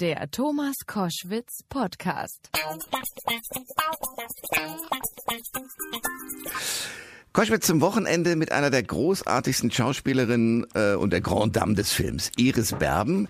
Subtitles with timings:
[0.00, 2.50] Der Thomas Koschwitz Podcast.
[7.32, 12.30] Koschwitz zum Wochenende mit einer der großartigsten Schauspielerinnen äh, und der Grand Dame des Films,
[12.36, 13.26] Iris Berben.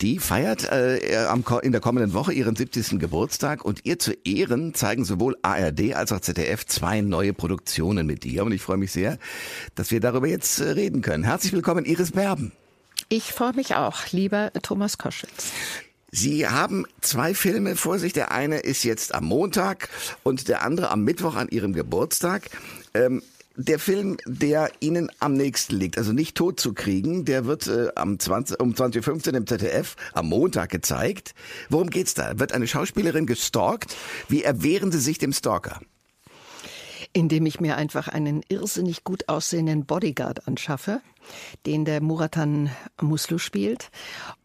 [0.00, 2.98] Die feiert äh, am, in der kommenden Woche ihren 70.
[2.98, 8.24] Geburtstag und ihr zu Ehren zeigen sowohl ARD als auch ZDF zwei neue Produktionen mit
[8.24, 8.44] ihr.
[8.44, 9.18] Und ich freue mich sehr,
[9.76, 11.22] dass wir darüber jetzt äh, reden können.
[11.22, 12.50] Herzlich willkommen, Iris Berben.
[13.08, 15.52] Ich freue mich auch, lieber Thomas Koschwitz.
[16.14, 18.12] Sie haben zwei Filme vor sich.
[18.12, 19.88] Der eine ist jetzt am Montag
[20.22, 22.50] und der andere am Mittwoch an Ihrem Geburtstag.
[22.92, 23.22] Ähm,
[23.56, 27.88] der Film, der Ihnen am nächsten liegt, also nicht tot zu kriegen, der wird äh,
[27.96, 31.34] am 20, um 20.15 Uhr im ZDF am Montag gezeigt.
[31.70, 32.38] Worum geht's da?
[32.38, 33.96] Wird eine Schauspielerin gestalkt?
[34.28, 35.80] Wie erwehren Sie sich dem Stalker?
[37.12, 41.02] Indem ich mir einfach einen irrsinnig gut aussehenden Bodyguard anschaffe
[41.66, 43.90] den der Muratan Muslu spielt.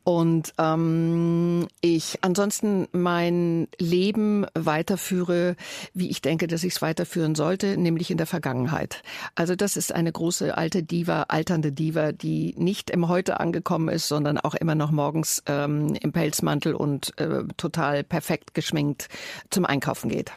[0.04, 5.58] Und ähm, ich ansonsten mein Leben weiterführe,
[5.94, 9.02] wie ich denke, dass ich es weiterführen sollte, nämlich in der Vergangenheit.
[9.36, 14.08] Also das ist eine große alte Diva, alternde Diva, die nicht im Heute angekommen ist,
[14.08, 19.10] sondern auch immer noch morgens ähm, im Pelzmantel und äh, total perfekt geschminkt
[19.50, 20.32] zum Einkaufen geht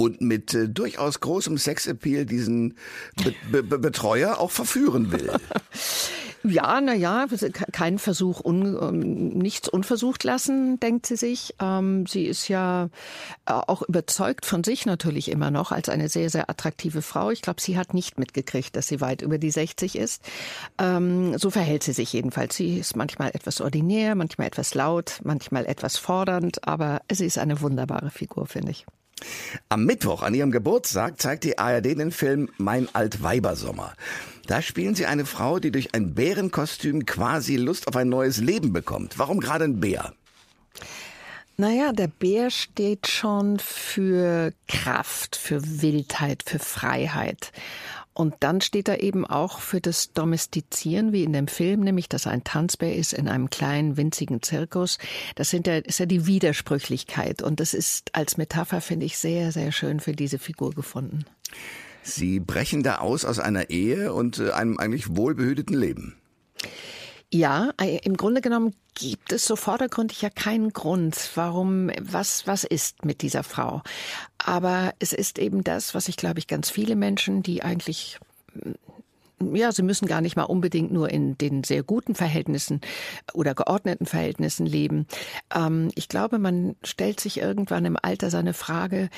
[0.00, 2.74] und mit äh, durchaus großem Sexappeal diesen
[3.52, 5.30] Be Be Betreuer auch verführen will.
[6.42, 7.26] Ja, na ja,
[7.70, 11.54] kein Versuch, un, ähm, nichts unversucht lassen, denkt sie sich.
[11.60, 12.88] Ähm, sie ist ja
[13.44, 17.30] äh, auch überzeugt von sich natürlich immer noch als eine sehr, sehr attraktive Frau.
[17.30, 20.22] Ich glaube, sie hat nicht mitgekriegt, dass sie weit über die 60 ist.
[20.78, 22.56] Ähm, so verhält sie sich jedenfalls.
[22.56, 27.60] Sie ist manchmal etwas ordinär, manchmal etwas laut, manchmal etwas fordernd, aber sie ist eine
[27.60, 28.86] wunderbare Figur, finde ich.
[29.68, 33.94] Am Mittwoch an ihrem Geburtstag zeigt die ARD den Film Mein Altweibersommer.
[34.46, 38.72] Da spielen sie eine Frau, die durch ein Bärenkostüm quasi Lust auf ein neues Leben
[38.72, 39.18] bekommt.
[39.18, 40.12] Warum gerade ein Bär?
[41.56, 47.52] Naja, der Bär steht schon für Kraft, für Wildheit, für Freiheit.
[48.20, 52.26] Und dann steht er eben auch für das Domestizieren, wie in dem Film, nämlich, dass
[52.26, 54.98] er ein Tanzbär ist in einem kleinen, winzigen Zirkus.
[55.36, 57.40] Das sind ja, ist ja die Widersprüchlichkeit.
[57.40, 61.24] Und das ist als Metapher, finde ich, sehr, sehr schön für diese Figur gefunden.
[62.02, 66.14] Sie brechen da aus aus einer Ehe und äh, einem eigentlich wohlbehüteten Leben.
[67.32, 72.64] Ja, äh, im Grunde genommen gibt es so vordergründig ja keinen Grund, warum, was, was
[72.64, 73.82] ist mit dieser Frau.
[74.38, 78.18] Aber es ist eben das, was ich glaube ich ganz viele Menschen, die eigentlich
[78.54, 78.72] mm,
[79.54, 82.82] ja, sie müssen gar nicht mal unbedingt nur in den sehr guten Verhältnissen
[83.32, 85.06] oder geordneten Verhältnissen leben.
[85.54, 89.08] Ähm, ich glaube, man stellt sich irgendwann im Alter seine Frage,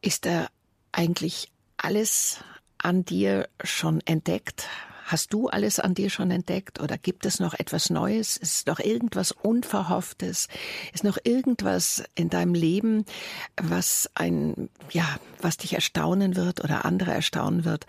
[0.00, 0.46] ist da
[0.92, 2.38] eigentlich alles
[2.78, 4.68] an dir schon entdeckt?
[5.04, 8.38] Hast du alles an dir schon entdeckt oder gibt es noch etwas Neues?
[8.38, 10.48] Ist noch irgendwas Unverhofftes?
[10.94, 13.04] Ist noch irgendwas in deinem Leben,
[13.60, 15.06] was ein, ja,
[15.42, 17.86] was dich erstaunen wird oder andere erstaunen wird?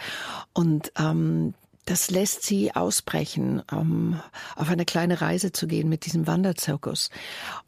[0.53, 1.53] Und ähm,
[1.85, 4.19] das lässt sie ausbrechen, um
[4.55, 7.11] auf eine kleine Reise zu gehen mit diesem Wanderzirkus.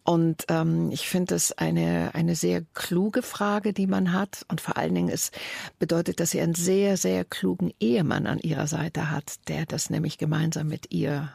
[0.03, 4.45] Und ähm, ich finde das eine, eine sehr kluge Frage, die man hat.
[4.47, 5.31] Und vor allen Dingen es
[5.77, 10.17] bedeutet, dass sie einen sehr, sehr klugen Ehemann an ihrer Seite hat, der das nämlich
[10.17, 11.31] gemeinsam mit ihr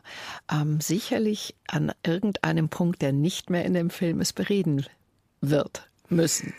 [0.51, 4.87] ähm, sicherlich an irgendeinem Punkt, der nicht mehr in dem Film ist, bereden
[5.41, 6.53] wird müssen.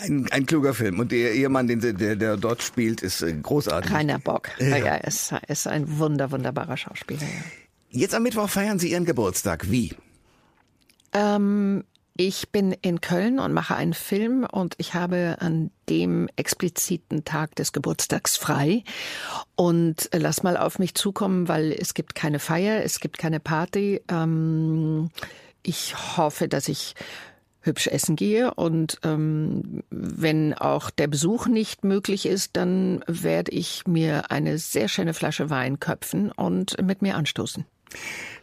[0.00, 0.98] Ein, ein kluger Film.
[1.00, 3.92] Und der Ehemann, den, der, der dort spielt, ist äh, großartig.
[3.92, 4.48] Rainer Bock.
[4.58, 7.22] Ja, ja ist, ist ein wunder, wunderbarer Schauspieler.
[7.22, 7.28] Ja.
[7.90, 9.70] Jetzt am Mittwoch feiern Sie Ihren Geburtstag.
[9.70, 9.94] Wie?
[11.12, 11.84] Ähm,
[12.16, 17.54] ich bin in Köln und mache einen Film und ich habe an dem expliziten Tag
[17.54, 18.82] des Geburtstags frei
[19.54, 24.02] und lass mal auf mich zukommen, weil es gibt keine Feier, es gibt keine Party.
[24.08, 25.10] Ähm,
[25.62, 26.96] ich hoffe, dass ich
[27.68, 28.52] hübsch essen gehe.
[28.54, 34.88] Und ähm, wenn auch der Besuch nicht möglich ist, dann werde ich mir eine sehr
[34.88, 37.64] schöne Flasche Wein köpfen und mit mir anstoßen.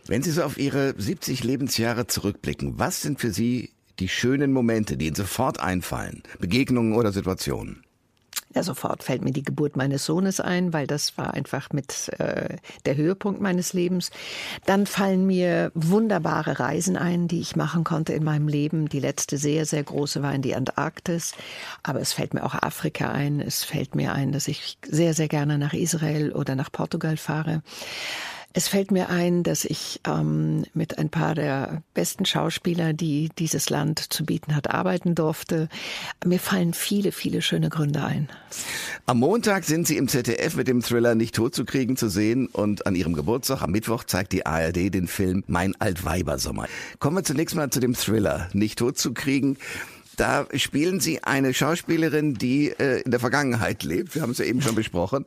[0.08, 4.98] Wenn Sie so auf Ihre 70 Lebensjahre zurückblicken, was sind für Sie die schönen Momente,
[4.98, 6.24] die Ihnen sofort einfallen?
[6.40, 7.85] Begegnungen oder Situationen?
[8.56, 12.56] Ja, sofort fällt mir die Geburt meines Sohnes ein, weil das war einfach mit äh,
[12.86, 14.12] der Höhepunkt meines Lebens.
[14.66, 18.88] Dann fallen mir wunderbare Reisen ein, die ich machen konnte in meinem Leben.
[18.88, 21.34] Die letzte sehr, sehr große war in die Antarktis.
[21.84, 23.42] Aber es fällt mir auch Afrika ein.
[23.42, 27.62] Es fällt mir ein, dass ich sehr, sehr gerne nach Israel oder nach Portugal fahre.
[28.58, 33.70] Es fällt mir ein, dass ich ähm, mit ein paar der besten Schauspieler, die dieses
[33.70, 35.68] Land zu bieten hat, arbeiten durfte.
[36.24, 38.30] Mir fallen viele, viele schöne Gründe ein.
[39.08, 42.96] Am Montag sind Sie im ZDF mit dem Thriller Nicht totzukriegen zu sehen und an
[42.96, 46.68] Ihrem Geburtstag am Mittwoch zeigt die ARD den Film Mein Altweibersommer.
[47.00, 49.58] Kommen wir zunächst mal zu dem Thriller Nicht totzukriegen.
[50.16, 54.16] Da spielen Sie eine Schauspielerin, die äh, in der Vergangenheit lebt.
[54.16, 55.26] Wir haben es ja eben schon besprochen.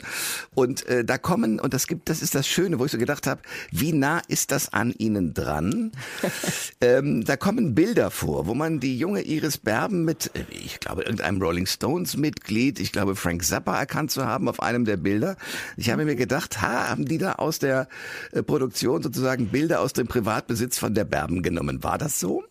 [0.54, 3.26] Und äh, da kommen, und das gibt, das ist das Schöne, wo ich so gedacht
[3.26, 3.40] habe,
[3.70, 5.92] wie nah ist das an Ihnen dran?
[6.80, 11.02] ähm, da kommen Bilder vor, wo man die junge Iris Berben mit, äh, ich glaube,
[11.02, 15.36] irgendeinem Rolling Stones Mitglied, ich glaube, Frank Zappa erkannt zu haben auf einem der Bilder.
[15.76, 17.88] Ich habe mir gedacht, ha, haben die da aus der
[18.32, 21.82] äh, Produktion sozusagen Bilder aus dem Privatbesitz von der Berben genommen?
[21.82, 22.44] War das so?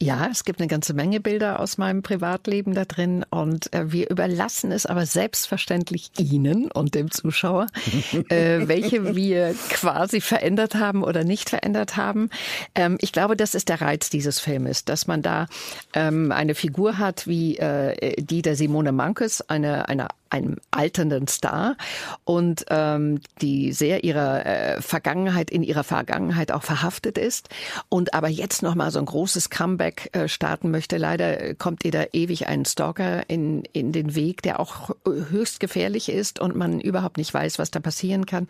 [0.00, 4.10] Ja, es gibt eine ganze Menge Bilder aus meinem Privatleben da drin und äh, wir
[4.10, 7.68] überlassen es aber selbstverständlich Ihnen und dem Zuschauer,
[8.28, 12.30] äh, welche wir quasi verändert haben oder nicht verändert haben.
[12.74, 15.46] Ähm, ich glaube, das ist der Reiz dieses Filmes, dass man da
[15.94, 21.76] ähm, eine Figur hat wie äh, die der Simone Mankes, eine, eine einem alternden Star
[22.24, 27.48] und ähm, die sehr ihrer äh, Vergangenheit in ihrer Vergangenheit auch verhaftet ist
[27.88, 30.96] und aber jetzt noch mal so ein großes Comeback äh, starten möchte.
[30.96, 36.08] Leider kommt ihr da ewig ein Stalker in in den Weg, der auch höchst gefährlich
[36.08, 38.48] ist und man überhaupt nicht weiß, was da passieren kann.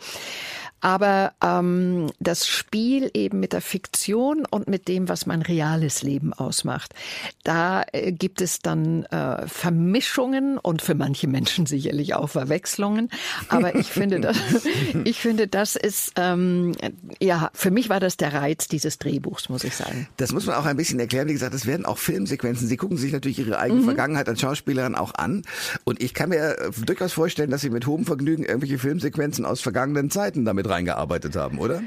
[0.84, 6.34] Aber ähm, das Spiel eben mit der Fiktion und mit dem, was mein reales Leben
[6.34, 6.94] ausmacht,
[7.42, 13.10] da äh, gibt es dann äh, Vermischungen und für manche Menschen sicherlich auch Verwechslungen.
[13.48, 14.36] Aber ich finde, das,
[15.04, 16.72] ich finde, das ist ähm,
[17.20, 20.06] ja für mich war das der Reiz dieses Drehbuchs, muss ich sagen.
[20.16, 21.28] Das muss man auch ein bisschen erklären.
[21.28, 22.68] Wie gesagt, es werden auch Filmsequenzen.
[22.68, 23.84] Sie gucken sich natürlich ihre eigene mhm.
[23.84, 25.42] Vergangenheit als Schauspielerin auch an.
[25.84, 29.60] Und ich kann mir äh, durchaus vorstellen, dass Sie mit hohem Vergnügen irgendwelche Filmsequenzen aus
[29.60, 31.82] vergangenen Zeiten damit reingearbeitet haben, oder?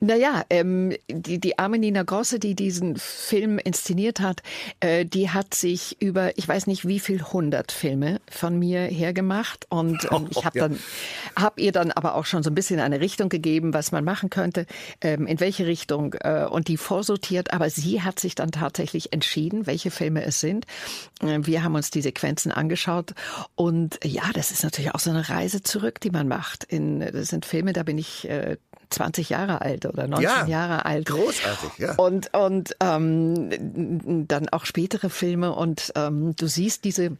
[0.00, 4.42] Naja, ähm, die, die arme Nina Grosse, die diesen Film inszeniert hat,
[4.80, 9.66] äh, die hat sich über, ich weiß nicht wie viel hundert Filme von mir hergemacht
[9.70, 10.78] und ähm, ich habe dann,
[11.36, 14.30] habe ihr dann aber auch schon so ein bisschen eine Richtung gegeben, was man machen
[14.30, 14.66] könnte,
[15.00, 19.66] ähm, in welche Richtung äh, und die vorsortiert, aber sie hat sich dann tatsächlich entschieden,
[19.66, 20.66] welche Filme es sind.
[21.22, 23.14] Äh, wir haben uns die Sequenzen angeschaut
[23.54, 26.64] und ja, das ist natürlich auch so eine Reise zurück, die man macht.
[26.64, 28.56] In, das sind Filme, da bin ich äh,
[28.90, 31.06] 20 Jahre alt oder 19 ja, Jahre alt.
[31.06, 31.94] Großartig, ja.
[31.94, 37.16] Und, und ähm, dann auch spätere Filme und ähm, du siehst diese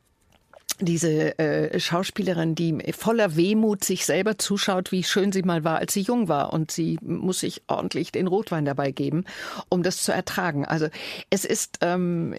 [0.81, 5.95] diese äh, Schauspielerin, die voller Wehmut sich selber zuschaut, wie schön sie mal war, als
[5.95, 6.53] sie jung war.
[6.53, 9.25] Und sie muss sich ordentlich den Rotwein dabei geben,
[9.69, 10.65] um das zu ertragen.
[10.65, 10.89] Also
[11.31, 12.35] es ist, ähm,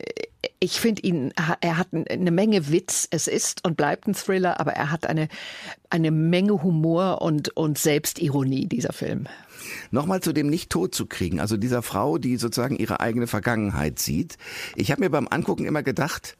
[0.59, 3.07] ich finde ihn, er hat eine Menge Witz.
[3.11, 5.27] Es ist und bleibt ein Thriller, aber er hat eine,
[5.89, 9.27] eine Menge Humor und, und Selbstironie, dieser Film.
[9.91, 13.99] Nochmal zu dem nicht tot zu kriegen, also dieser Frau, die sozusagen ihre eigene Vergangenheit
[13.99, 14.37] sieht.
[14.75, 16.37] Ich habe mir beim Angucken immer gedacht,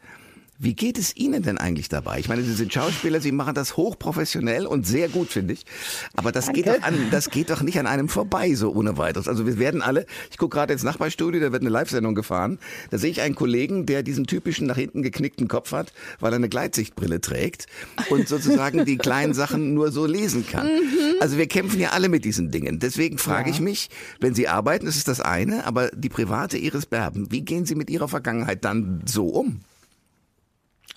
[0.58, 2.20] wie geht es Ihnen denn eigentlich dabei?
[2.20, 5.66] Ich meine, Sie sind Schauspieler, Sie machen das hochprofessionell und sehr gut, finde ich.
[6.16, 9.28] Aber das geht, doch an, das geht doch nicht an einem vorbei, so ohne weiteres.
[9.28, 12.58] Also wir werden alle, ich gucke gerade ins Nachbarstudio, da wird eine Live-Sendung gefahren.
[12.90, 15.92] Da sehe ich einen Kollegen, der diesen typischen nach hinten geknickten Kopf hat,
[16.22, 17.66] weil er eine Gleitsichtbrille trägt
[18.10, 20.68] und sozusagen die kleinen Sachen nur so lesen kann.
[20.68, 21.16] Mhm.
[21.20, 22.80] Also wir kämpfen ja alle mit diesen Dingen.
[22.80, 23.56] Deswegen frage ja.
[23.56, 23.90] ich mich,
[24.22, 27.76] wenn Sie arbeiten, das ist das eine, aber die private Iris Berben, wie gehen Sie
[27.76, 29.60] mit Ihrer Vergangenheit dann so um?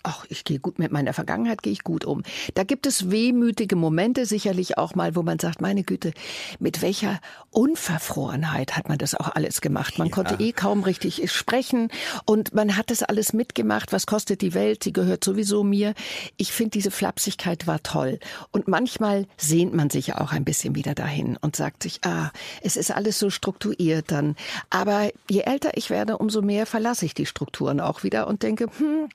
[0.02, 2.22] Ach, ich gehe gut mit meiner Vergangenheit, gehe ich gut um.
[2.54, 6.12] Da gibt es wehmütige Momente sicherlich auch mal, wo man sagt, meine Güte,
[6.58, 9.98] mit welcher Unverfrorenheit hat man das auch alles gemacht.
[9.98, 10.14] Man ja.
[10.14, 11.90] konnte eh kaum richtig sprechen
[12.24, 13.92] und man hat das alles mitgemacht.
[13.92, 14.84] Was kostet die Welt?
[14.84, 15.94] Sie gehört sowieso mir.
[16.36, 18.18] Ich finde, diese Flapsigkeit war toll.
[18.50, 22.30] Und manchmal sehnt man sich auch ein bisschen wieder dahin und sagt sich, ah,
[22.62, 24.36] es ist alles so strukturiert dann.
[24.70, 28.68] Aber je älter ich werde, umso mehr verlasse ich die Strukturen auch wieder und denke,
[28.78, 29.08] hm,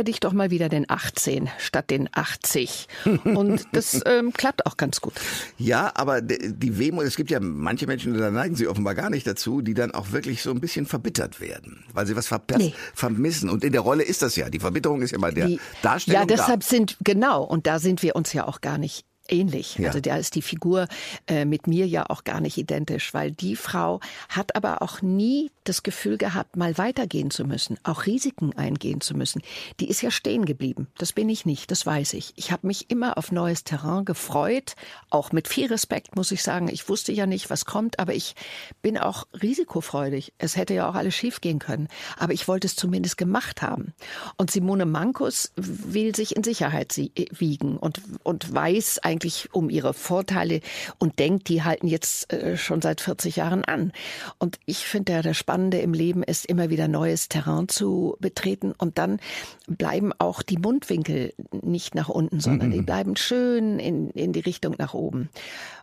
[0.00, 2.88] näher dich doch mal wieder den 18 statt den 80.
[3.24, 5.14] Und das ähm, klappt auch ganz gut.
[5.58, 9.26] Ja, aber die Wehmut, es gibt ja manche Menschen, da neigen sie offenbar gar nicht
[9.26, 12.74] dazu, die dann auch wirklich so ein bisschen verbittert werden, weil sie was nee.
[12.94, 13.50] vermissen.
[13.50, 14.48] Und in der Rolle ist das ja.
[14.48, 16.20] Die Verbitterung ist ja bei der die, Darstellung.
[16.20, 16.66] Ja, deshalb da.
[16.66, 19.76] sind, genau, und da sind wir uns ja auch gar nicht ähnlich.
[19.76, 19.88] Ja.
[19.88, 20.86] Also da ist die Figur
[21.26, 25.50] äh, mit mir ja auch gar nicht identisch, weil die Frau hat aber auch nie
[25.64, 29.42] das Gefühl gehabt, mal weitergehen zu müssen, auch Risiken eingehen zu müssen.
[29.78, 30.88] Die ist ja stehen geblieben.
[30.98, 32.32] Das bin ich nicht, das weiß ich.
[32.36, 34.74] Ich habe mich immer auf neues Terrain gefreut,
[35.10, 36.68] auch mit viel Respekt muss ich sagen.
[36.68, 38.34] Ich wusste ja nicht, was kommt, aber ich
[38.82, 40.32] bin auch risikofreudig.
[40.38, 43.92] Es hätte ja auch alles schiefgehen können, aber ich wollte es zumindest gemacht haben.
[44.36, 49.92] Und Simone Mankus will sich in Sicherheit wiegen und, und weiß eigentlich, eigentlich um ihre
[49.92, 50.60] Vorteile
[50.98, 53.92] und denkt, die halten jetzt äh, schon seit 40 Jahren an.
[54.38, 58.72] Und ich finde ja, das Spannende im Leben ist immer wieder neues Terrain zu betreten
[58.76, 59.20] und dann
[59.66, 62.72] bleiben auch die Mundwinkel nicht nach unten, sondern mhm.
[62.72, 65.28] die bleiben schön in, in die Richtung nach oben.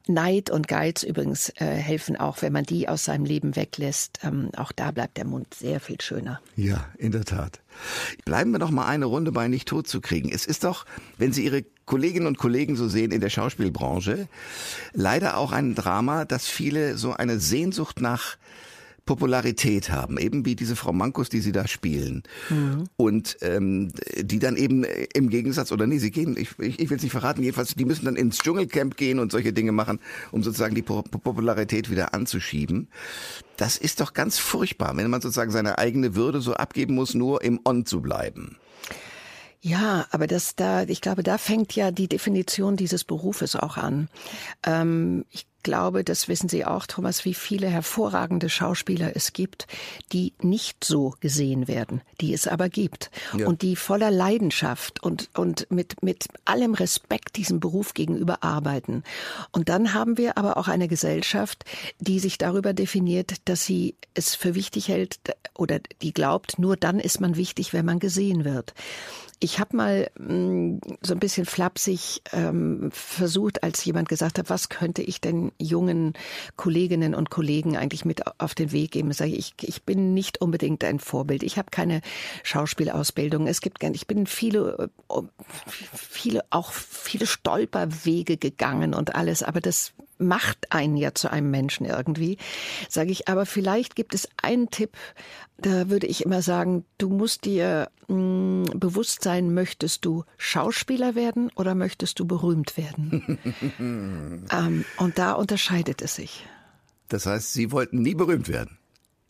[0.07, 4.19] Neid und Geiz übrigens äh, helfen auch, wenn man die aus seinem Leben weglässt.
[4.23, 6.39] Ähm, auch da bleibt der Mund sehr viel schöner.
[6.55, 7.59] Ja, in der Tat.
[8.25, 10.29] Bleiben wir noch mal eine Runde bei nicht tot zu kriegen.
[10.29, 10.85] Es ist doch,
[11.17, 14.27] wenn Sie Ihre Kolleginnen und Kollegen so sehen in der Schauspielbranche,
[14.93, 18.37] leider auch ein Drama, dass viele so eine Sehnsucht nach
[19.07, 22.21] Popularität haben, eben wie diese Frau Mankus, die sie da spielen.
[22.51, 22.83] Mhm.
[22.95, 24.83] Und ähm, die dann eben
[25.15, 27.85] im Gegensatz, oder nee, sie gehen, ich, ich, ich will es nicht verraten, jedenfalls, die
[27.85, 29.99] müssen dann ins Dschungelcamp gehen und solche Dinge machen,
[30.31, 32.89] um sozusagen die Popularität wieder anzuschieben.
[33.55, 37.43] Das ist doch ganz furchtbar, wenn man sozusagen seine eigene Würde so abgeben muss, nur
[37.43, 38.57] im On zu bleiben.
[39.61, 44.07] Ja, aber das da, ich glaube, da fängt ja die Definition dieses Berufes auch an.
[44.63, 49.67] Ähm, ich glaube, das wissen Sie auch, Thomas, wie viele hervorragende Schauspieler es gibt,
[50.13, 53.47] die nicht so gesehen werden, die es aber gibt ja.
[53.47, 59.03] und die voller Leidenschaft und, und mit, mit allem Respekt diesem Beruf gegenüber arbeiten.
[59.51, 61.65] Und dann haben wir aber auch eine Gesellschaft,
[61.99, 65.19] die sich darüber definiert, dass sie es für wichtig hält
[65.53, 68.73] oder die glaubt, nur dann ist man wichtig, wenn man gesehen wird.
[69.39, 74.49] Ich habe mal mh, mm, so ein bisschen flapsig ähm, versucht, als jemand gesagt hat,
[74.49, 76.13] was könnte ich denn jungen
[76.55, 79.11] Kolleginnen und Kollegen eigentlich mit auf den Weg geben?
[79.11, 81.43] Sage ich, ich bin nicht unbedingt ein Vorbild.
[81.43, 82.01] Ich habe keine
[82.43, 83.47] Schauspielausbildung.
[83.47, 85.21] Es gibt ich bin viele, äh,
[85.93, 91.85] viele auch viele Stolperwege gegangen und alles, aber das macht einen ja zu einem Menschen
[91.85, 92.37] irgendwie,
[92.89, 93.27] sage ich.
[93.27, 94.97] Aber vielleicht gibt es einen Tipp,
[95.57, 101.15] da würde ich immer sagen, du musst dir mh, hm, bewusst sein, möchtest du Schauspieler
[101.15, 103.39] werden oder möchtest du berühmt werden?
[104.51, 106.45] ähm, und da unterscheidet es sich.
[107.09, 108.77] Das heißt, Sie wollten nie berühmt werden?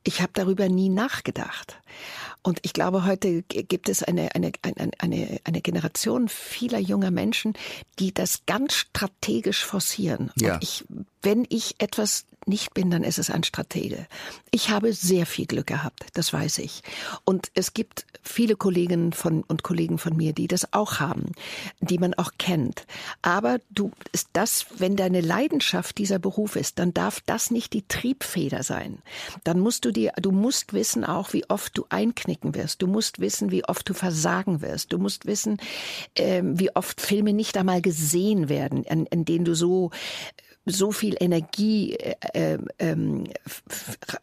[0.04, 1.82] Ich habe darüber nie nachgedacht.
[2.48, 7.56] Und ich glaube, heute gibt es eine, eine, eine, eine, eine Generation vieler junger Menschen,
[8.00, 10.32] die das ganz strategisch forcieren.
[10.40, 10.54] Ja.
[10.54, 10.86] Und ich,
[11.28, 14.08] wenn ich etwas nicht bin, dann ist es ein Stratege.
[14.52, 16.84] Ich habe sehr viel Glück gehabt, das weiß ich.
[17.26, 21.34] Und es gibt viele Kolleginnen von, und Kollegen von mir, die das auch haben,
[21.82, 22.88] die man auch kennt.
[23.22, 27.86] Aber du, ist das, wenn deine Leidenschaft dieser Beruf ist, dann darf das nicht die
[27.86, 29.00] Triebfeder sein.
[29.44, 32.82] Dann musst du dir, du musst wissen auch, wie oft du einknicken wirst.
[32.82, 34.94] Du musst wissen, wie oft du versagen wirst.
[34.94, 35.58] Du musst wissen,
[36.16, 39.92] äh, wie oft Filme nicht einmal gesehen werden, in, in denen du so
[40.68, 43.26] so viel Energie äh, äh, ähm,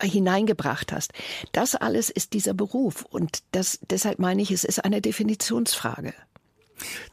[0.03, 1.13] hineingebracht hast.
[1.53, 6.15] Das alles ist dieser Beruf und das deshalb meine ich, es ist eine Definitionsfrage.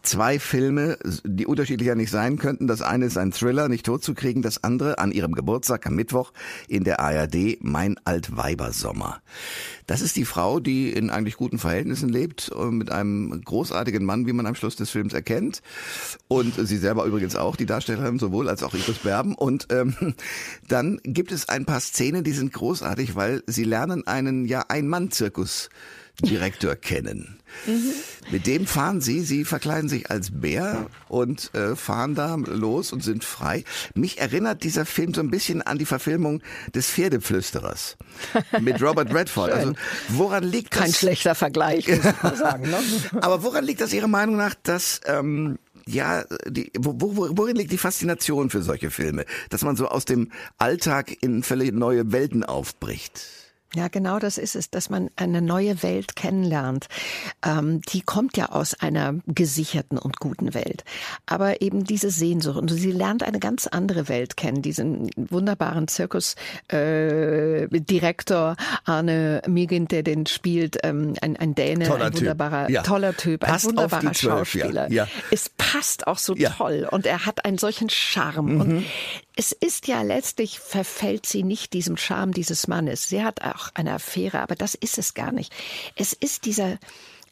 [0.04, 2.68] Zwei Filme, die unterschiedlicher nicht sein könnten.
[2.68, 4.42] Das eine ist ein Thriller, nicht totzukriegen.
[4.42, 6.32] Das andere an ihrem Geburtstag am Mittwoch
[6.68, 9.22] in der ARD, Mein Altweibersommer.
[9.88, 14.26] Das ist die Frau, die in eigentlich guten Verhältnissen lebt, äh, mit einem großartigen Mann,
[14.26, 15.62] wie man am Schluss des Films erkennt.
[16.28, 19.36] Und sie selber übrigens auch, die Darstellerin, sowohl als auch Iris Berben.
[19.36, 19.96] Und ähm,
[20.68, 25.70] dann gibt es ein paar Szenen, die sind großartig, weil sie lernen einen ja Ein-Mann-Zirkus
[26.22, 27.40] Direktor kennen.
[27.66, 27.94] Mhm.
[28.32, 33.04] Mit dem fahren sie, sie verkleiden sich als Bär und äh, fahren da los und
[33.04, 33.64] sind frei.
[33.94, 36.42] Mich erinnert dieser Film so ein bisschen an die Verfilmung
[36.74, 37.98] des Pferdeflüsterers
[38.62, 39.52] mit Robert Redford.
[39.52, 39.74] Also
[40.10, 40.82] woran liegt das?
[40.82, 42.70] Kein schlechter Vergleich, muss man sagen.
[42.70, 42.78] Ne?
[43.22, 47.72] Aber woran liegt das Ihrer Meinung nach, dass ähm, ja, die, wo, wo, worin liegt
[47.72, 52.44] die Faszination für solche Filme, dass man so aus dem Alltag in völlig neue Welten
[52.44, 53.41] aufbricht?
[53.74, 56.88] Ja, genau das ist es, dass man eine neue Welt kennenlernt.
[57.46, 60.84] Ähm, die kommt ja aus einer gesicherten und guten Welt.
[61.26, 62.58] Aber eben diese Sehnsucht.
[62.58, 64.62] Und sie lernt eine ganz andere Welt kennen.
[64.62, 72.14] Diesen wunderbaren Zirkusdirektor äh, Arne Migint, der den spielt, ähm, ein, ein Däne, toller ein
[72.14, 72.76] wunderbarer, typ.
[72.76, 72.84] Ja.
[72.84, 74.92] toller Typ, passt ein wunderbarer 12, Schauspieler.
[74.92, 75.06] Ja.
[75.06, 75.12] Ja.
[75.32, 76.90] Es passt auch so toll.
[76.92, 78.56] Und er hat einen solchen Charme.
[78.56, 78.62] Mhm.
[78.62, 78.84] Und
[79.36, 83.10] es ist ja letztlich verfällt sie nicht diesem Charme dieses Mannes.
[83.10, 85.54] Sie hat auch eine Affäre, aber das ist es gar nicht.
[85.96, 86.78] Es ist dieser,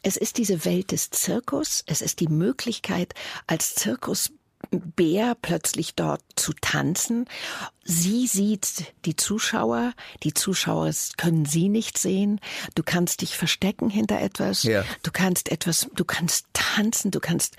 [0.02, 1.84] es ist diese Welt des Zirkus.
[1.86, 3.14] Es ist die Möglichkeit,
[3.46, 7.26] als Zirkusbär plötzlich dort zu tanzen,
[7.90, 9.92] sie sieht die Zuschauer,
[10.22, 12.40] die Zuschauer können sie nicht sehen.
[12.74, 14.62] Du kannst dich verstecken hinter etwas.
[14.62, 14.84] Ja.
[15.02, 17.56] Du kannst etwas, du kannst tanzen, du kannst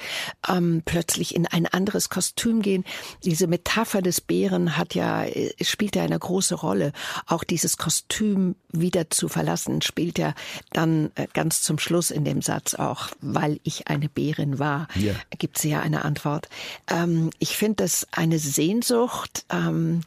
[0.47, 2.85] ähm, plötzlich in ein anderes Kostüm gehen.
[3.23, 6.93] Diese Metapher des Bären hat ja äh, spielt ja eine große Rolle.
[7.27, 10.33] Auch dieses Kostüm wieder zu verlassen spielt ja
[10.71, 15.13] dann äh, ganz zum Schluss in dem Satz auch, weil ich eine Bärin war, ja.
[15.37, 16.47] gibt sie ja eine Antwort.
[16.89, 20.01] Ähm, ich finde das eine Sehnsucht, ähm,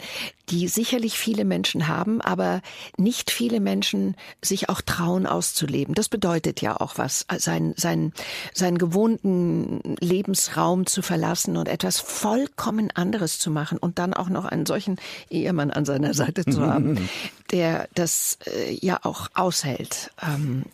[0.51, 2.61] die sicherlich viele Menschen haben, aber
[2.97, 5.95] nicht viele Menschen sich auch trauen auszuleben.
[5.95, 8.13] Das bedeutet ja auch was, sein, sein,
[8.53, 14.45] seinen gewohnten Lebensraum zu verlassen und etwas vollkommen anderes zu machen und dann auch noch
[14.45, 14.97] einen solchen
[15.31, 17.09] Ehemann an seiner Seite zu haben,
[17.51, 20.11] der das äh, ja auch aushält.
[20.23, 20.65] Ähm,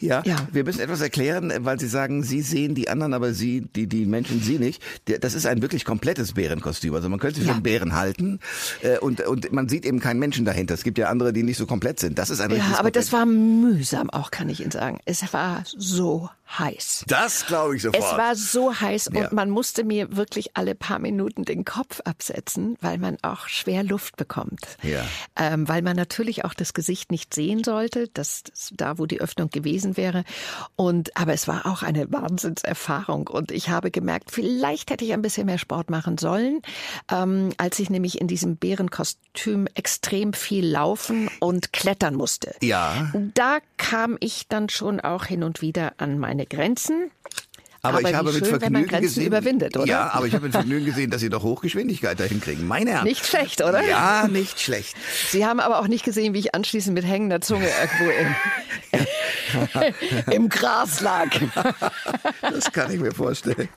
[0.00, 3.60] ja, ja, wir müssen etwas erklären, weil Sie sagen, Sie sehen die anderen, aber Sie,
[3.60, 4.82] die, die Menschen Sie nicht.
[5.20, 6.94] Das ist ein wirklich komplettes Bärenkostüm.
[6.94, 7.52] Also man könnte sich ja.
[7.52, 8.40] für einen Bären halten
[8.82, 10.74] äh, und, und man sieht eben keinen Menschen dahinter.
[10.74, 12.18] Es gibt ja andere, die nicht so komplett sind.
[12.18, 15.00] Das ist ein Ja, aber das war mühsam auch, kann ich Ihnen sagen.
[15.04, 17.04] Es war so heiß.
[17.06, 18.02] Das glaube ich sofort.
[18.02, 19.28] Es war so heiß und ja.
[19.32, 24.16] man musste mir wirklich alle paar Minuten den Kopf absetzen, weil man auch schwer Luft
[24.16, 24.76] bekommt.
[24.82, 25.04] Ja.
[25.36, 29.20] Ähm, weil man natürlich auch das Gesicht nicht sehen sollte, das, das da, wo die
[29.20, 30.24] Öffnung gewesen wäre.
[30.76, 35.22] Und aber es war auch eine Wahnsinnserfahrung und ich habe gemerkt, vielleicht hätte ich ein
[35.22, 36.62] bisschen mehr Sport machen sollen,
[37.10, 42.54] ähm, als ich nämlich in diesem Bärenkostüm extrem viel laufen und klettern musste.
[42.60, 43.10] Ja.
[43.34, 47.10] Da kam ich dann schon auch hin und wieder an meine Grenzen.
[47.82, 49.32] Aber, aber ich habe schön, mit Vergnügen gesehen?
[49.86, 52.66] Ja, aber ich habe mit Vergnügen gesehen, dass Sie doch Hochgeschwindigkeit dahin kriegen.
[52.66, 53.04] Meine Herren.
[53.04, 53.82] Nicht schlecht, oder?
[53.82, 54.94] Ja, nicht schlecht.
[55.30, 58.10] Sie haben aber auch nicht gesehen, wie ich anschließend mit hängender Zunge irgendwo
[60.26, 61.28] im, im Gras lag.
[62.42, 63.68] das kann ich mir vorstellen.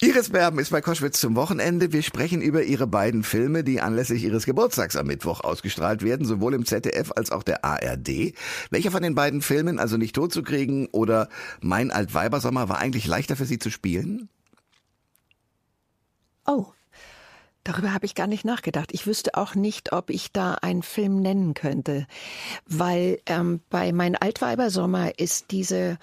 [0.00, 1.92] Iris Berben ist bei Koschwitz zum Wochenende.
[1.92, 6.54] Wir sprechen über Ihre beiden Filme, die anlässlich Ihres Geburtstags am Mittwoch ausgestrahlt werden, sowohl
[6.54, 8.34] im ZDF als auch der ARD.
[8.70, 11.28] Welcher von den beiden Filmen, also nicht tot zu kriegen oder
[11.60, 14.28] Mein Altweibersommer, war eigentlich leichter für Sie zu spielen?
[16.46, 16.66] Oh,
[17.64, 18.92] Darüber habe ich gar nicht nachgedacht.
[18.94, 22.06] Ich wüsste auch nicht, ob ich da einen Film nennen könnte,
[22.64, 25.98] weil ähm, bei Mein Altweibersommer ist diese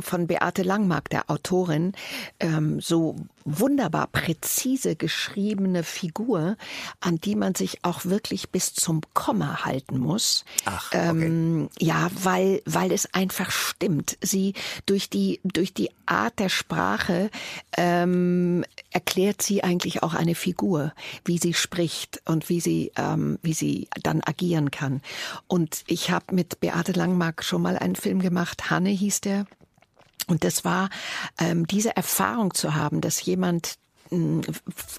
[0.00, 1.92] von Beate Langmark, der Autorin,
[2.38, 6.56] ähm, so wunderbar präzise geschriebene Figur,
[7.00, 10.44] an die man sich auch wirklich bis zum Komma halten muss.
[10.64, 11.08] Ach, okay.
[11.08, 14.16] Ähm, ja, weil, weil es einfach stimmt.
[14.22, 14.54] Sie
[14.86, 17.30] durch die, durch die Art der Sprache
[17.76, 20.92] ähm, erklärt sie eigentlich auch eine Figur,
[21.24, 25.02] wie sie spricht und wie sie, ähm, wie sie dann agieren kann.
[25.46, 29.46] Und ich habe mit Beate Langmark schon mal einen Film gemacht, Hanne hieß der.
[30.26, 30.90] Und das war
[31.38, 33.76] ähm, diese Erfahrung zu haben, dass jemand
[34.10, 34.42] hm,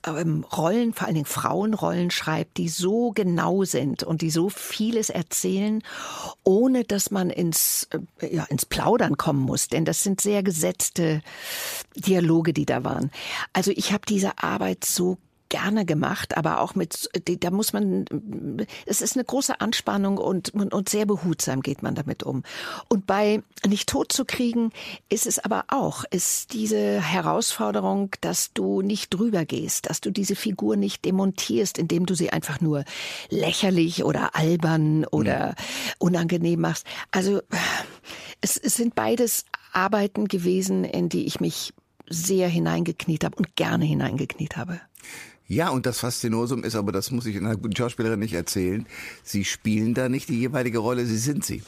[0.08, 5.10] ähm, Rollen, vor allen Dingen Frauenrollen schreibt, die so genau sind und die so vieles
[5.10, 5.84] erzählen,
[6.44, 7.88] ohne dass man ins,
[8.20, 9.68] äh, ja, ins Plaudern kommen muss.
[9.68, 11.22] Denn das sind sehr gesetzte
[11.96, 13.12] Dialoge, die da waren.
[13.54, 15.18] Also ich habe diese Arbeit so
[15.50, 18.06] gerne gemacht, aber auch mit, da muss man,
[18.86, 22.44] es ist eine große Anspannung und, und sehr behutsam geht man damit um.
[22.90, 24.72] Und bei nicht tot zu kriegen
[25.10, 30.36] ist es aber auch, ist diese Herausforderung, dass du nicht drüber gehst, dass du diese
[30.36, 32.84] Figur nicht demontierst, indem du sie einfach nur
[33.30, 35.56] lächerlich oder albern oder
[36.00, 36.86] unangenehm machst.
[37.12, 37.42] Also
[38.42, 41.74] es, es sind beides Arbeiten gewesen, in die ich mich
[42.08, 44.80] sehr hineingekniet habe und gerne hineingekniet habe.
[45.48, 48.88] Ja, und das Faszinosum ist, aber das muss ich einer guten Schauspielerin nicht erzählen,
[49.24, 51.62] Sie spielen da nicht die jeweilige Rolle, Sie sind sie.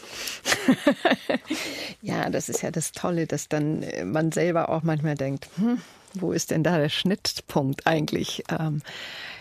[2.01, 5.79] ja, das ist ja das Tolle, dass dann äh, man selber auch manchmal denkt, hm,
[6.15, 8.43] wo ist denn da der Schnittpunkt eigentlich?
[8.49, 8.81] Ähm,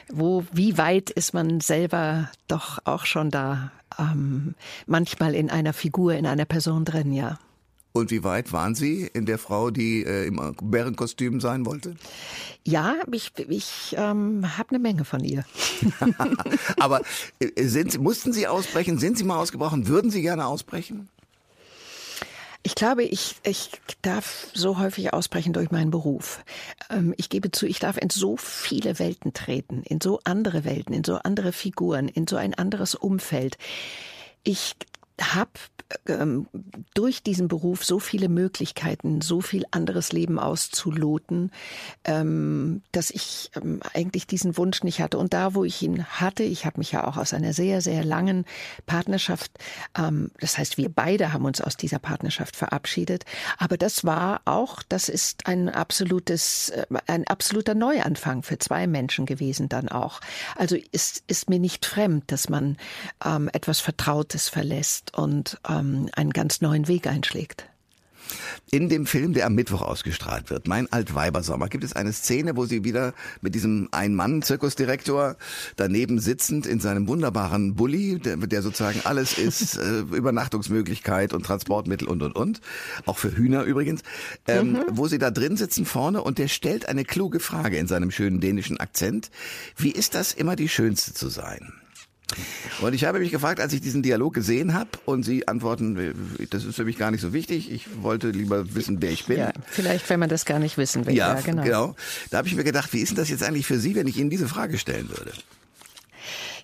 [0.08, 3.72] wo, wie weit ist man selber doch auch schon da?
[3.98, 4.54] Ähm,
[4.86, 7.38] manchmal in einer Figur, in einer Person drin, ja.
[7.96, 11.96] Und wie weit waren Sie in der Frau, die äh, im Bärenkostüm sein wollte?
[12.62, 15.46] Ja, ich, ich ähm, habe eine Menge von ihr.
[16.78, 17.00] Aber
[17.40, 18.98] äh, sind, mussten Sie ausbrechen?
[18.98, 19.88] Sind Sie mal ausgebrochen?
[19.88, 21.08] Würden Sie gerne ausbrechen?
[22.62, 23.70] Ich glaube, ich, ich
[24.02, 26.40] darf so häufig ausbrechen durch meinen Beruf.
[26.90, 30.92] Ähm, ich gebe zu, ich darf in so viele Welten treten, in so andere Welten,
[30.92, 33.56] in so andere Figuren, in so ein anderes Umfeld.
[34.42, 34.74] Ich
[35.20, 35.50] habe
[36.08, 36.46] ähm,
[36.94, 41.52] durch diesen Beruf so viele Möglichkeiten, so viel anderes Leben auszuloten,
[42.04, 45.18] ähm, dass ich ähm, eigentlich diesen Wunsch nicht hatte.
[45.18, 48.04] Und da, wo ich ihn hatte, ich habe mich ja auch aus einer sehr, sehr
[48.04, 48.44] langen
[48.86, 49.52] Partnerschaft,
[49.96, 53.24] ähm, das heißt, wir beide haben uns aus dieser Partnerschaft verabschiedet.
[53.58, 59.24] Aber das war auch, das ist ein absolutes, äh, ein absoluter Neuanfang für zwei Menschen
[59.24, 60.20] gewesen dann auch.
[60.56, 62.76] Also ist, ist mir nicht fremd, dass man
[63.24, 67.68] ähm, etwas Vertrautes verlässt und ähm, einen ganz neuen Weg einschlägt.
[68.70, 72.66] In dem Film, der am Mittwoch ausgestrahlt wird, Mein Altweibersommer, gibt es eine Szene, wo
[72.66, 75.36] sie wieder mit diesem Ein-Mann-Zirkusdirektor
[75.76, 82.08] daneben sitzend in seinem wunderbaren Bulli, der, der sozusagen alles ist, äh, Übernachtungsmöglichkeit und Transportmittel
[82.08, 82.60] und und und,
[83.06, 84.02] auch für Hühner übrigens,
[84.48, 84.84] ähm, mhm.
[84.90, 88.40] wo sie da drin sitzen vorne und der stellt eine kluge Frage in seinem schönen
[88.40, 89.30] dänischen Akzent.
[89.76, 91.72] Wie ist das immer die Schönste zu sein?
[92.80, 96.14] Und ich habe mich gefragt, als ich diesen Dialog gesehen habe und Sie antworten,
[96.50, 99.38] das ist für mich gar nicht so wichtig, ich wollte lieber wissen, wer ich bin.
[99.38, 101.14] Ja, vielleicht, wenn man das gar nicht wissen will.
[101.14, 101.62] Ja, ja genau.
[101.62, 101.96] genau.
[102.30, 104.16] Da habe ich mir gedacht, wie ist denn das jetzt eigentlich für Sie, wenn ich
[104.16, 105.32] Ihnen diese Frage stellen würde?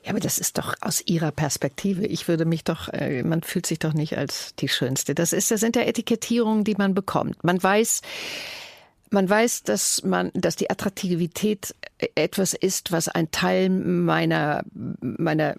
[0.04, 2.04] Ja, aber das ist doch aus Ihrer Perspektive.
[2.06, 5.14] Ich würde mich doch, äh, man fühlt sich doch nicht als die Schönste.
[5.14, 7.44] Das ist, das sind ja Etikettierungen, die man bekommt.
[7.44, 8.02] Man weiß,
[9.12, 11.74] man weiß, dass man, dass die Attraktivität
[12.14, 14.64] etwas ist, was ein Teil meiner,
[15.00, 15.56] meiner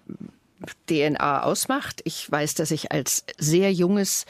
[0.88, 2.00] DNA ausmacht.
[2.04, 4.26] Ich weiß, dass ich als sehr junges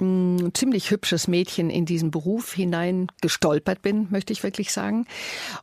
[0.00, 5.06] ein ziemlich hübsches Mädchen in diesen Beruf hinein gestolpert bin, möchte ich wirklich sagen.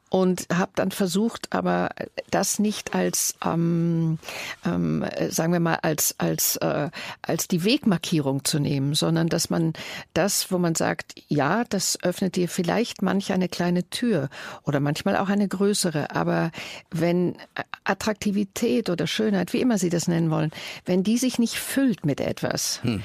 [0.10, 1.90] Und habe dann versucht, aber
[2.32, 4.18] das nicht als, ähm,
[4.66, 6.90] ähm, sagen wir mal, als, als, äh,
[7.22, 9.74] als die Wegmarkierung zu nehmen, sondern dass man
[10.14, 14.30] das, wo man sagt, ja, das öffnet dir vielleicht manch eine kleine Tür
[14.64, 16.16] oder manchmal auch eine größere.
[16.16, 16.52] Aber
[16.90, 17.36] wenn
[17.84, 20.52] Attraktivität oder Schönheit, wie immer Sie das nennen wollen,
[20.86, 23.04] wenn die sich nicht füllt mit etwas, hm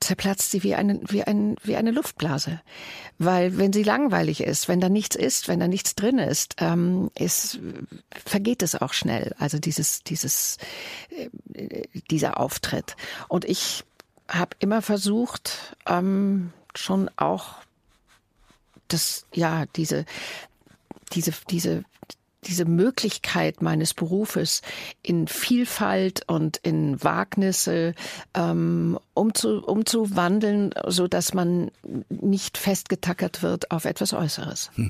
[0.00, 2.60] zerplatzt sie wie eine, wie, ein, wie eine Luftblase.
[3.18, 7.10] Weil wenn sie langweilig ist, wenn da nichts ist, wenn da nichts drin ist, ähm,
[7.18, 7.58] ist
[8.24, 9.34] vergeht es auch schnell.
[9.38, 10.58] Also dieses, dieses,
[11.10, 12.96] äh, dieser Auftritt.
[13.28, 13.84] Und ich
[14.28, 17.56] habe immer versucht, ähm, schon auch
[18.86, 20.04] das, ja, diese,
[21.12, 21.84] diese, diese
[22.48, 24.62] diese Möglichkeit meines Berufes
[25.02, 27.94] in Vielfalt und in Wagnisse
[28.34, 31.70] ähm, umzu, umzuwandeln, so dass man
[32.08, 34.70] nicht festgetackert wird auf etwas Äußeres.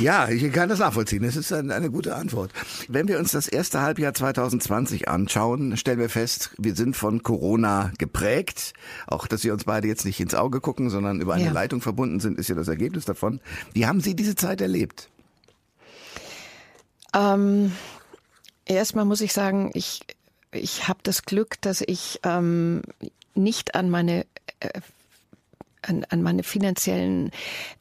[0.00, 1.22] Ja, ich kann das nachvollziehen.
[1.22, 2.52] Das ist eine, eine, gute Antwort.
[2.88, 7.92] Wenn wir uns das erste Halbjahr 2020 anschauen, stellen wir fest, wir sind von Corona
[7.98, 8.74] geprägt.
[9.06, 11.52] Auch, dass wir uns beide jetzt nicht ins Auge gucken, sondern über eine ja.
[11.52, 13.40] Leitung verbunden sind, ist ja das Ergebnis davon.
[13.72, 15.10] Wie haben Sie diese Zeit erlebt?
[17.14, 17.72] Ähm,
[18.64, 20.00] erstmal muss ich sagen, ich,
[20.52, 22.82] ich habe das Glück, dass ich ähm,
[23.34, 24.26] nicht an meine
[24.60, 24.80] äh,
[25.82, 27.30] an, an meine finanziellen,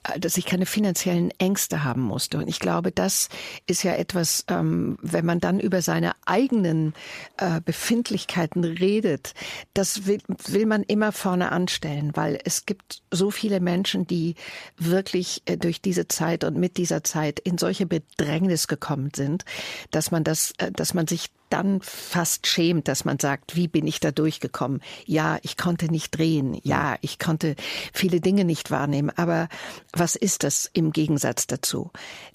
[0.03, 2.37] äh, dass ich keine finanziellen Ängste haben musste.
[2.37, 3.29] Und ich glaube, das
[3.65, 6.93] ist ja etwas, ähm, wenn man dann über seine eigenen
[7.37, 9.33] äh, Befindlichkeiten redet,
[9.73, 14.35] das will, will man immer vorne anstellen, weil es gibt so viele Menschen, die
[14.77, 19.45] wirklich äh, durch diese Zeit und mit dieser Zeit in solche Bedrängnis gekommen sind,
[19.91, 23.87] dass man das, äh, dass man sich dann fast schämt, dass man sagt, wie bin
[23.87, 24.81] ich da durchgekommen?
[25.05, 26.59] Ja, ich konnte nicht drehen.
[26.63, 27.55] Ja, ich konnte
[27.93, 29.11] viele Dinge nicht wahrnehmen.
[29.15, 29.47] Aber
[29.93, 31.91] was ist das im Gegensatz dazu?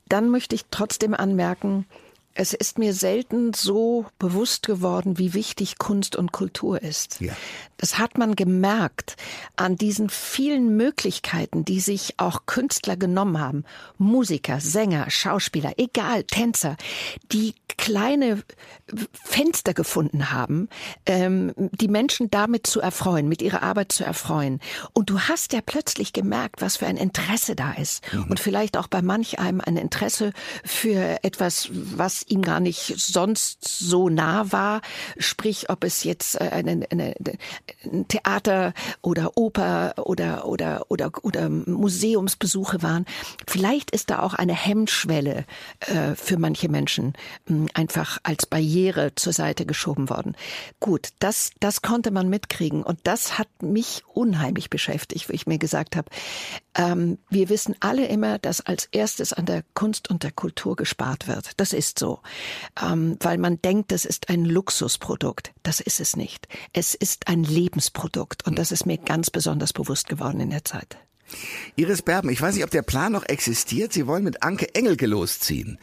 [0.09, 1.87] Dann möchte ich trotzdem anmerken,
[2.35, 7.21] es ist mir selten so bewusst geworden, wie wichtig Kunst und Kultur ist.
[7.21, 7.35] Ja.
[7.77, 9.17] Das hat man gemerkt
[9.57, 13.65] an diesen vielen Möglichkeiten, die sich auch Künstler genommen haben.
[13.99, 16.77] Musiker, Sänger, Schauspieler, egal, Tänzer,
[17.33, 18.43] die kleine
[19.13, 20.69] Fenster gefunden haben,
[21.07, 24.61] ähm, die Menschen damit zu erfreuen, mit ihrer Arbeit zu erfreuen.
[24.93, 28.03] Und du hast ja plötzlich gemerkt, was für ein Interesse da ist.
[28.13, 28.25] Mhm.
[28.25, 30.33] Und vielleicht auch bei manch einem ein Interesse
[30.65, 34.81] für etwas, was ihm gar nicht sonst so nah war.
[35.19, 37.15] Sprich, ob es jetzt äh, eine, eine,
[37.85, 43.07] ein Theater oder Oper oder, oder, oder, oder Museumsbesuche waren.
[43.47, 45.45] Vielleicht ist da auch eine Hemmschwelle
[45.81, 47.15] äh, für manche Menschen
[47.47, 50.37] mh, hm, einfach als Barriere zur Seite geschoben worden.
[50.81, 55.59] Gut, das, das konnte man mitkriegen und das hat mich unheimlich beschäftigt, wo ich mir
[55.59, 56.11] gesagt habe,
[56.75, 61.29] ähm, wir wissen alle immer, dass als erstes an der Kunst und der Kultur gespart
[61.29, 61.53] wird.
[61.59, 62.12] Das ist so,
[62.83, 65.53] ähm, weil man denkt, das ist ein Luxusprodukt.
[65.63, 66.49] Das ist es nicht.
[66.73, 70.99] Es ist ein Lebensprodukt und das ist mir ganz besonders bewusst geworden in der Zeit.
[71.77, 73.93] Iris Berben, ich weiß nicht, ob der Plan noch existiert.
[73.93, 75.79] Sie wollen mit Anke Engelke losziehen.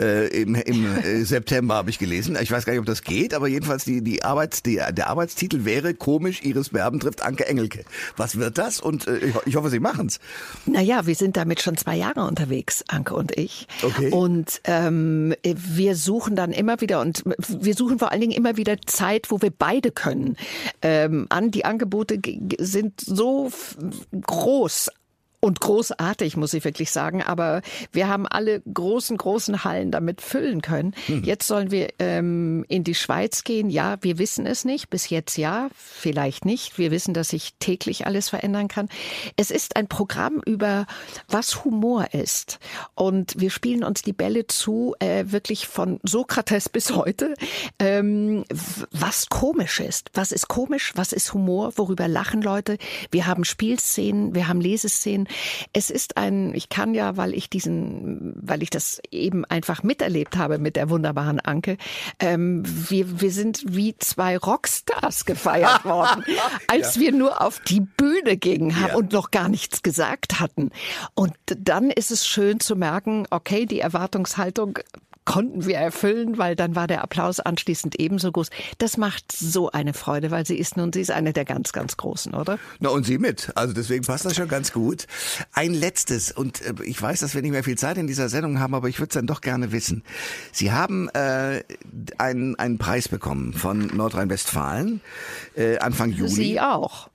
[0.00, 2.36] Äh, Im im äh, September habe ich gelesen.
[2.40, 5.64] Ich weiß gar nicht, ob das geht, aber jedenfalls die, die Arbeits, die, der Arbeitstitel
[5.64, 7.84] wäre komisch, Iris Berben trifft Anke Engelke.
[8.16, 8.80] Was wird das?
[8.80, 10.20] Und äh, ich, ich hoffe, Sie machen's.
[10.66, 13.66] Naja, wir sind damit schon zwei Jahre unterwegs, Anke und ich.
[13.82, 14.10] Okay.
[14.10, 18.76] Und ähm, wir suchen dann immer wieder und wir suchen vor allen Dingen immer wieder
[18.86, 20.36] Zeit, wo wir beide können.
[20.82, 22.18] Ähm, an die Angebote
[22.58, 23.50] sind so
[24.26, 24.90] groß
[25.44, 27.22] und großartig, muss ich wirklich sagen.
[27.22, 27.60] Aber
[27.92, 30.94] wir haben alle großen, großen Hallen damit füllen können.
[31.06, 31.22] Mhm.
[31.22, 33.68] Jetzt sollen wir ähm, in die Schweiz gehen.
[33.68, 34.88] Ja, wir wissen es nicht.
[34.88, 36.78] Bis jetzt ja, vielleicht nicht.
[36.78, 38.88] Wir wissen, dass sich täglich alles verändern kann.
[39.36, 40.86] Es ist ein Programm über,
[41.28, 42.58] was Humor ist.
[42.94, 47.34] Und wir spielen uns die Bälle zu, äh, wirklich von Sokrates bis heute.
[47.78, 48.46] Ähm,
[48.92, 50.10] was komisch ist.
[50.14, 50.92] Was ist komisch?
[50.94, 51.74] Was ist Humor?
[51.76, 52.78] Worüber lachen Leute?
[53.10, 55.28] Wir haben Spielszenen, wir haben Leseszenen.
[55.72, 60.36] Es ist ein, ich kann ja, weil ich diesen, weil ich das eben einfach miterlebt
[60.36, 61.76] habe mit der wunderbaren Anke,
[62.18, 66.24] ähm, wir, wir sind wie zwei Rockstars gefeiert worden,
[66.68, 67.00] als ja.
[67.00, 68.96] wir nur auf die Bühne gingen haben ja.
[68.96, 70.70] und noch gar nichts gesagt hatten.
[71.14, 74.78] Und dann ist es schön zu merken, okay, die Erwartungshaltung
[75.24, 78.50] konnten wir erfüllen, weil dann war der Applaus anschließend ebenso groß.
[78.78, 81.96] Das macht so eine Freude, weil sie ist nun, sie ist eine der ganz, ganz
[81.96, 82.58] Großen, oder?
[82.80, 83.50] Na, und sie mit.
[83.54, 85.06] Also deswegen passt das schon ganz gut.
[85.52, 88.60] Ein letztes, und äh, ich weiß, dass wir nicht mehr viel Zeit in dieser Sendung
[88.60, 90.02] haben, aber ich würde es dann doch gerne wissen.
[90.52, 91.62] Sie haben äh,
[92.18, 95.00] einen, einen Preis bekommen von Nordrhein-Westfalen
[95.56, 96.30] äh, Anfang Juli.
[96.30, 97.08] Sie auch.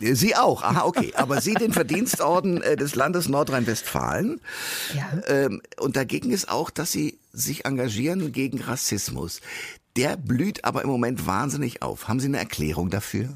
[0.00, 1.12] Sie auch, aha, okay.
[1.14, 4.40] Aber Sie den Verdienstorden äh, des Landes Nordrhein-Westfalen.
[4.94, 5.10] Ja.
[5.28, 9.40] Ähm, und da ging es auch, dass Sie sich engagieren gegen Rassismus.
[9.96, 12.08] Der blüht aber im Moment wahnsinnig auf.
[12.08, 13.28] Haben Sie eine Erklärung dafür?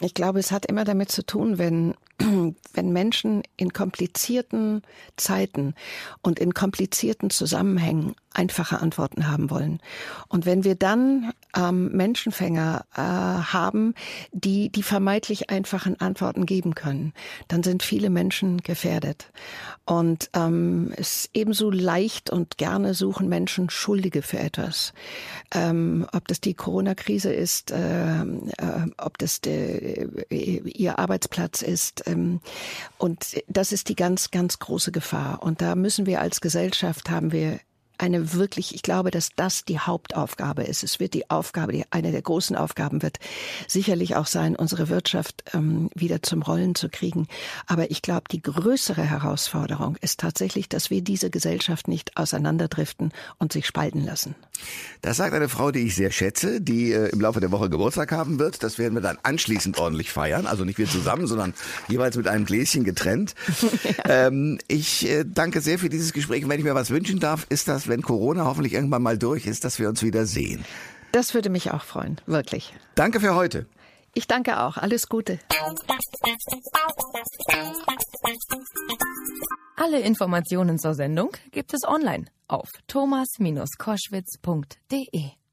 [0.00, 1.94] Ich glaube, es hat immer damit zu tun, wenn,
[2.72, 4.82] wenn Menschen in komplizierten
[5.16, 5.74] Zeiten
[6.22, 9.80] und in komplizierten Zusammenhängen einfache Antworten haben wollen.
[10.28, 13.94] Und wenn wir dann ähm, Menschenfänger äh, haben,
[14.32, 17.12] die die vermeintlich einfachen Antworten geben können,
[17.48, 19.30] dann sind viele Menschen gefährdet.
[19.86, 24.92] Und ähm, es ebenso leicht und gerne suchen Menschen Schuldige für etwas.
[25.54, 28.24] Ähm, ob das die Corona-Krise ist, äh, äh,
[28.98, 32.05] ob das de, äh, ihr Arbeitsplatz ist.
[32.06, 32.40] Ähm,
[32.98, 35.42] und das ist die ganz, ganz große Gefahr.
[35.42, 37.60] Und da müssen wir als Gesellschaft haben wir
[37.98, 40.82] eine wirklich, ich glaube, dass das die Hauptaufgabe ist.
[40.82, 43.18] Es wird die Aufgabe, die, eine der großen Aufgaben wird
[43.68, 47.28] sicherlich auch sein, unsere Wirtschaft ähm, wieder zum Rollen zu kriegen.
[47.66, 53.52] Aber ich glaube, die größere Herausforderung ist tatsächlich, dass wir diese Gesellschaft nicht auseinanderdriften und
[53.52, 54.34] sich spalten lassen.
[55.02, 58.12] Das sagt eine Frau, die ich sehr schätze, die äh, im Laufe der Woche Geburtstag
[58.12, 58.62] haben wird.
[58.62, 60.46] Das werden wir dann anschließend ordentlich feiern.
[60.46, 61.54] Also nicht wir zusammen, sondern
[61.88, 63.34] jeweils mit einem Gläschen getrennt.
[64.06, 64.26] ja.
[64.26, 66.44] ähm, ich äh, danke sehr für dieses Gespräch.
[66.44, 69.46] Und wenn ich mir was wünschen darf, ist das, wenn Corona hoffentlich irgendwann mal durch
[69.46, 70.64] ist, dass wir uns wieder sehen.
[71.12, 72.74] Das würde mich auch freuen, wirklich.
[72.94, 73.66] Danke für heute.
[74.14, 74.78] Ich danke auch.
[74.78, 75.38] Alles Gute.
[79.76, 85.45] Alle Informationen zur Sendung gibt es online auf thomas-koschwitz.de.